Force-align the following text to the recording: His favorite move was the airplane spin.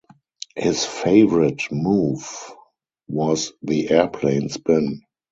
His 0.55 0.83
favorite 0.83 1.71
move 1.71 2.25
was 3.07 3.53
the 3.61 3.91
airplane 3.91 4.49
spin. 4.49 5.03